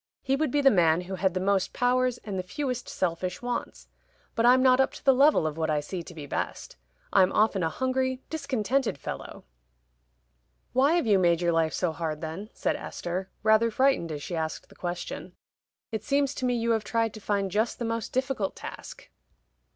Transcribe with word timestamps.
He 0.23 0.35
would 0.35 0.49
be 0.49 0.61
the 0.61 0.71
man 0.71 1.01
who 1.01 1.13
had 1.13 1.35
the 1.35 1.39
most 1.39 1.73
powers 1.73 2.17
and 2.23 2.39
the 2.39 2.41
fewest 2.41 2.89
selfish 2.89 3.43
wants. 3.43 3.87
But 4.33 4.47
I'm 4.47 4.63
not 4.63 4.79
up 4.79 4.93
to 4.93 5.05
the 5.05 5.13
level 5.13 5.45
of 5.45 5.57
what 5.57 5.69
I 5.69 5.79
see 5.79 6.01
to 6.01 6.15
be 6.15 6.25
best. 6.25 6.75
I'm 7.13 7.31
often 7.31 7.61
a 7.61 7.69
hungry 7.69 8.23
discontented 8.31 8.97
fellow." 8.97 9.43
"Why 10.73 10.93
have 10.93 11.05
you 11.05 11.19
made 11.19 11.39
your 11.39 11.51
life 11.51 11.73
so 11.73 11.91
hard 11.91 12.19
then?" 12.19 12.49
said 12.55 12.75
Esther, 12.75 13.29
rather 13.43 13.69
frightened 13.69 14.11
as 14.11 14.23
she 14.23 14.35
asked 14.35 14.69
the 14.69 14.75
question. 14.75 15.33
"It 15.91 16.03
seems 16.03 16.33
to 16.33 16.45
me 16.45 16.55
you 16.55 16.71
have 16.71 16.83
tried 16.83 17.13
to 17.13 17.21
find 17.21 17.51
just 17.51 17.77
the 17.77 17.85
most 17.85 18.11
difficult 18.11 18.55
task." 18.55 19.07